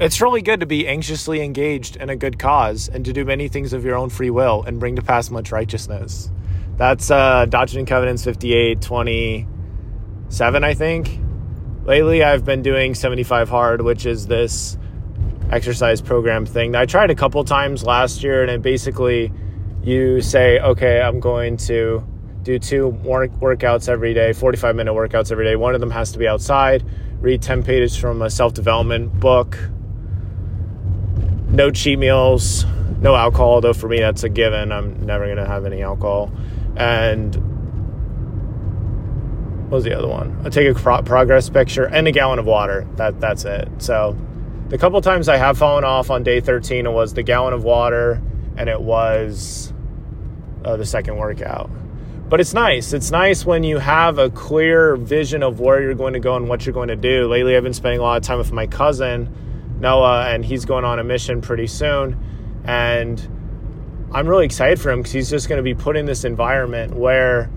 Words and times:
It's 0.00 0.22
really 0.22 0.40
good 0.40 0.60
to 0.60 0.66
be 0.66 0.88
anxiously 0.88 1.42
engaged 1.42 1.96
in 1.96 2.08
a 2.08 2.16
good 2.16 2.38
cause 2.38 2.88
and 2.88 3.04
to 3.04 3.12
do 3.12 3.22
many 3.26 3.48
things 3.48 3.74
of 3.74 3.84
your 3.84 3.96
own 3.96 4.08
free 4.08 4.30
will 4.30 4.62
and 4.62 4.80
bring 4.80 4.96
to 4.96 5.02
pass 5.02 5.30
much 5.30 5.52
righteousness. 5.52 6.30
That's 6.78 7.10
uh, 7.10 7.44
Doctrine 7.44 7.80
and 7.80 7.86
Covenants 7.86 8.24
58 8.24 8.80
27, 8.80 10.64
I 10.64 10.72
think. 10.72 11.20
Lately, 11.84 12.24
I've 12.24 12.46
been 12.46 12.62
doing 12.62 12.94
75 12.94 13.50
Hard, 13.50 13.82
which 13.82 14.06
is 14.06 14.26
this 14.26 14.78
exercise 15.50 16.00
program 16.00 16.46
thing. 16.46 16.74
I 16.74 16.86
tried 16.86 17.10
a 17.10 17.14
couple 17.14 17.44
times 17.44 17.84
last 17.84 18.22
year, 18.22 18.40
and 18.40 18.50
it 18.50 18.62
basically 18.62 19.30
you 19.82 20.22
say, 20.22 20.60
okay, 20.60 21.02
I'm 21.02 21.20
going 21.20 21.58
to 21.58 22.02
do 22.42 22.58
two 22.58 22.88
work- 22.88 23.32
workouts 23.32 23.86
every 23.86 24.14
day, 24.14 24.32
45 24.32 24.76
minute 24.76 24.94
workouts 24.94 25.30
every 25.30 25.44
day. 25.44 25.56
One 25.56 25.74
of 25.74 25.82
them 25.82 25.90
has 25.90 26.10
to 26.12 26.18
be 26.18 26.26
outside, 26.26 26.86
read 27.20 27.42
10 27.42 27.62
pages 27.64 27.94
from 27.98 28.22
a 28.22 28.30
self 28.30 28.54
development 28.54 29.20
book, 29.20 29.58
no 31.50 31.70
cheat 31.70 31.98
meals, 31.98 32.64
no 33.00 33.14
alcohol, 33.14 33.60
though 33.60 33.72
for 33.72 33.88
me 33.88 34.00
that's 34.00 34.22
a 34.22 34.28
given. 34.28 34.72
I'm 34.72 35.04
never 35.06 35.24
going 35.26 35.36
to 35.36 35.46
have 35.46 35.66
any 35.66 35.82
alcohol. 35.82 36.32
And 36.76 37.34
what 39.64 39.76
was 39.76 39.84
the 39.84 39.96
other 39.96 40.08
one? 40.08 40.40
I'll 40.44 40.50
take 40.50 40.68
a 40.68 40.74
pro- 40.78 41.02
progress 41.02 41.48
picture 41.48 41.84
and 41.84 42.06
a 42.08 42.12
gallon 42.12 42.38
of 42.38 42.46
water. 42.46 42.86
That 42.96 43.20
That's 43.20 43.44
it. 43.44 43.68
So 43.78 44.16
the 44.68 44.78
couple 44.78 45.00
times 45.00 45.28
I 45.28 45.36
have 45.36 45.58
fallen 45.58 45.84
off 45.84 46.10
on 46.10 46.22
day 46.22 46.40
13, 46.40 46.86
it 46.86 46.90
was 46.90 47.14
the 47.14 47.22
gallon 47.22 47.52
of 47.52 47.64
water 47.64 48.20
and 48.56 48.68
it 48.68 48.80
was 48.80 49.72
uh, 50.64 50.76
the 50.76 50.86
second 50.86 51.16
workout. 51.16 51.70
But 52.28 52.38
it's 52.40 52.54
nice. 52.54 52.92
It's 52.92 53.10
nice 53.10 53.44
when 53.44 53.64
you 53.64 53.78
have 53.78 54.18
a 54.18 54.30
clear 54.30 54.94
vision 54.96 55.42
of 55.42 55.58
where 55.58 55.82
you're 55.82 55.94
going 55.94 56.12
to 56.12 56.20
go 56.20 56.36
and 56.36 56.48
what 56.48 56.64
you're 56.64 56.72
going 56.72 56.88
to 56.88 56.96
do. 56.96 57.26
Lately, 57.26 57.56
I've 57.56 57.64
been 57.64 57.74
spending 57.74 57.98
a 57.98 58.02
lot 58.02 58.18
of 58.18 58.22
time 58.22 58.38
with 58.38 58.52
my 58.52 58.68
cousin, 58.68 59.34
Noah, 59.80 60.28
and 60.28 60.44
he's 60.44 60.64
going 60.64 60.84
on 60.84 60.98
a 60.98 61.04
mission 61.04 61.40
pretty 61.40 61.66
soon. 61.66 62.16
And 62.64 63.20
I'm 64.12 64.26
really 64.26 64.44
excited 64.44 64.80
for 64.80 64.90
him 64.90 65.00
because 65.00 65.12
he's 65.12 65.30
just 65.30 65.48
going 65.48 65.58
to 65.58 65.62
be 65.62 65.74
put 65.74 65.96
in 65.96 66.06
this 66.06 66.24
environment 66.24 66.94
where 66.94 67.50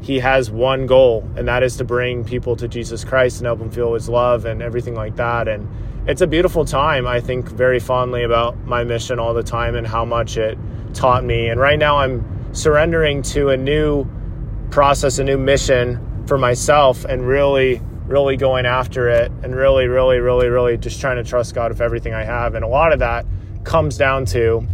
he 0.00 0.18
has 0.20 0.50
one 0.50 0.86
goal, 0.86 1.28
and 1.36 1.48
that 1.48 1.62
is 1.62 1.76
to 1.78 1.84
bring 1.84 2.24
people 2.24 2.56
to 2.56 2.68
Jesus 2.68 3.04
Christ 3.04 3.38
and 3.38 3.46
help 3.46 3.58
them 3.58 3.70
feel 3.70 3.94
his 3.94 4.08
love 4.08 4.44
and 4.44 4.62
everything 4.62 4.94
like 4.94 5.16
that. 5.16 5.48
And 5.48 5.68
it's 6.08 6.20
a 6.20 6.26
beautiful 6.26 6.64
time. 6.64 7.06
I 7.06 7.20
think 7.20 7.48
very 7.48 7.80
fondly 7.80 8.22
about 8.22 8.56
my 8.64 8.84
mission 8.84 9.18
all 9.18 9.34
the 9.34 9.42
time 9.42 9.74
and 9.74 9.86
how 9.86 10.04
much 10.04 10.36
it 10.36 10.56
taught 10.94 11.24
me. 11.24 11.48
And 11.48 11.60
right 11.60 11.78
now, 11.78 11.98
I'm 11.98 12.54
surrendering 12.54 13.22
to 13.22 13.50
a 13.50 13.56
new 13.56 14.06
process, 14.70 15.18
a 15.18 15.24
new 15.24 15.36
mission 15.36 16.24
for 16.26 16.38
myself, 16.38 17.04
and 17.04 17.26
really, 17.26 17.82
really 18.08 18.36
going 18.36 18.66
after 18.66 19.08
it, 19.08 19.30
and 19.42 19.54
really, 19.54 19.86
really, 19.86 20.18
really, 20.18 20.48
really 20.48 20.76
just 20.76 21.00
trying 21.00 21.16
to 21.16 21.24
trust 21.24 21.54
God 21.54 21.70
with 21.70 21.80
everything 21.80 22.14
I 22.14 22.24
have. 22.24 22.54
And 22.54 22.64
a 22.64 22.68
lot 22.68 22.92
of 22.92 22.98
that 23.00 23.26
comes 23.64 23.96
down 23.98 24.24
to 24.26 24.66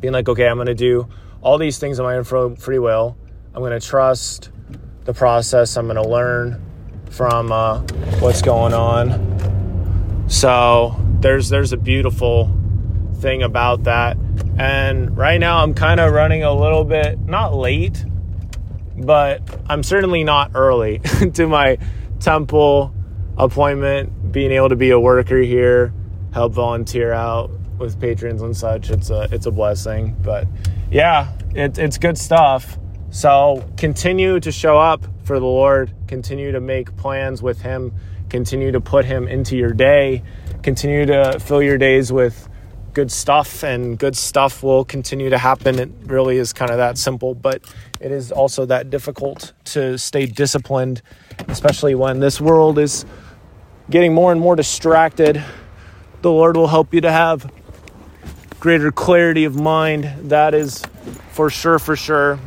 being 0.00 0.14
like, 0.14 0.28
okay, 0.28 0.48
I'm 0.48 0.56
going 0.56 0.66
to 0.66 0.74
do 0.74 1.06
all 1.42 1.58
these 1.58 1.78
things 1.78 2.00
on 2.00 2.06
my 2.06 2.16
own 2.16 2.56
free 2.56 2.78
will. 2.78 3.16
I'm 3.54 3.60
going 3.60 3.78
to 3.78 3.86
trust 3.86 4.50
the 5.04 5.12
process. 5.12 5.76
I'm 5.76 5.86
going 5.86 6.02
to 6.02 6.08
learn 6.08 6.64
from 7.10 7.52
uh, 7.52 7.80
what's 8.20 8.42
going 8.42 8.72
on. 8.72 10.26
So 10.28 10.96
there's 11.20 11.48
there's 11.48 11.72
a 11.72 11.76
beautiful 11.76 12.50
thing 13.18 13.42
about 13.42 13.84
that. 13.84 14.16
And 14.58 15.16
right 15.16 15.38
now 15.38 15.62
I'm 15.62 15.74
kind 15.74 16.00
of 16.00 16.12
running 16.12 16.44
a 16.44 16.54
little 16.54 16.84
bit 16.84 17.18
not 17.18 17.54
late, 17.54 18.04
but 18.96 19.42
I'm 19.68 19.82
certainly 19.82 20.24
not 20.24 20.52
early 20.54 20.98
to 21.34 21.46
my 21.46 21.78
temple 22.20 22.94
appointment. 23.36 24.32
Being 24.32 24.52
able 24.52 24.68
to 24.68 24.76
be 24.76 24.90
a 24.90 25.00
worker 25.00 25.38
here, 25.38 25.92
help 26.32 26.52
volunteer 26.52 27.12
out 27.12 27.50
with 27.78 27.98
patrons 27.98 28.42
and 28.42 28.56
such, 28.56 28.90
it's 28.90 29.10
a 29.10 29.28
it's 29.32 29.46
a 29.46 29.50
blessing. 29.50 30.14
But 30.22 30.46
yeah, 30.90 31.32
it, 31.54 31.78
it's 31.78 31.98
good 31.98 32.18
stuff. 32.18 32.78
So 33.10 33.68
continue 33.76 34.38
to 34.38 34.52
show 34.52 34.78
up 34.78 35.04
for 35.24 35.40
the 35.40 35.46
Lord. 35.46 35.92
Continue 36.06 36.52
to 36.52 36.60
make 36.60 36.96
plans 36.96 37.42
with 37.42 37.62
Him. 37.62 37.92
Continue 38.28 38.70
to 38.72 38.80
put 38.80 39.04
Him 39.04 39.26
into 39.26 39.56
your 39.56 39.72
day. 39.72 40.22
Continue 40.62 41.06
to 41.06 41.40
fill 41.40 41.62
your 41.62 41.78
days 41.78 42.12
with 42.12 42.48
good 42.94 43.10
stuff, 43.10 43.62
and 43.62 43.98
good 43.98 44.16
stuff 44.16 44.62
will 44.62 44.84
continue 44.84 45.30
to 45.30 45.38
happen. 45.38 45.78
It 45.78 45.90
really 46.06 46.36
is 46.36 46.52
kind 46.52 46.70
of 46.70 46.78
that 46.78 46.98
simple, 46.98 47.34
but 47.34 47.62
it 48.00 48.10
is 48.10 48.32
also 48.32 48.66
that 48.66 48.90
difficult 48.90 49.52
to 49.66 49.98
stay 49.98 50.26
disciplined, 50.26 51.02
especially 51.48 51.94
when 51.94 52.20
this 52.20 52.40
world 52.40 52.78
is 52.78 53.04
getting 53.88 54.12
more 54.12 54.32
and 54.32 54.40
more 54.40 54.56
distracted. 54.56 55.42
The 56.22 56.30
Lord 56.30 56.56
will 56.56 56.68
help 56.68 56.92
you 56.92 57.00
to 57.02 57.12
have 57.12 57.50
greater 58.58 58.92
clarity 58.92 59.44
of 59.44 59.58
mind. 59.58 60.04
That 60.30 60.54
is 60.54 60.82
for 61.32 61.50
sure, 61.50 61.78
for 61.78 61.96
sure. 61.96 62.38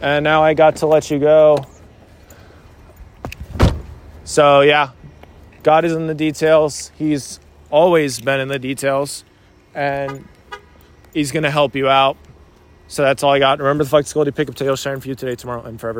And 0.00 0.24
now 0.24 0.42
I 0.42 0.54
got 0.54 0.76
to 0.76 0.86
let 0.86 1.10
you 1.10 1.18
go. 1.18 1.64
So, 4.24 4.60
yeah, 4.60 4.90
God 5.62 5.84
is 5.84 5.92
in 5.92 6.06
the 6.06 6.14
details. 6.14 6.90
He's 6.98 7.40
always 7.70 8.20
been 8.20 8.40
in 8.40 8.48
the 8.48 8.58
details 8.58 9.24
and 9.76 10.26
he's 11.14 11.30
going 11.30 11.44
to 11.44 11.50
help 11.50 11.76
you 11.76 11.88
out. 11.88 12.16
So 12.88 13.02
that's 13.02 13.22
all 13.22 13.32
I 13.32 13.38
got. 13.38 13.58
Remember 13.58 13.84
the 13.84 13.90
flexibility 13.90 14.30
pickup 14.32 14.54
tail 14.54 14.74
sharing 14.74 15.00
for 15.00 15.08
you 15.08 15.14
today, 15.14 15.36
tomorrow, 15.36 15.62
and 15.62 15.80
forever. 15.80 15.94